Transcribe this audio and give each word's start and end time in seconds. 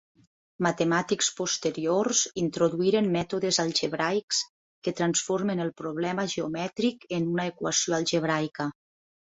Matemàtics 0.65 1.27
posteriors 1.39 2.21
introduïren 2.43 3.09
mètodes 3.17 3.59
algebraics, 3.65 4.41
que 4.89 4.95
transformen 5.01 5.63
el 5.67 5.71
problema 5.83 6.27
geomètric 6.35 7.09
en 7.21 7.31
una 7.37 7.49
equació 7.55 8.01
algebraica. 8.03 8.69